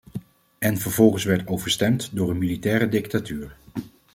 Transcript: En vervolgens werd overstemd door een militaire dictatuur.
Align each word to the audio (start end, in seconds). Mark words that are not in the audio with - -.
En 0.57 0.77
vervolgens 0.77 1.23
werd 1.23 1.47
overstemd 1.47 2.09
door 2.15 2.29
een 2.29 2.37
militaire 2.37 2.89
dictatuur. 2.89 3.55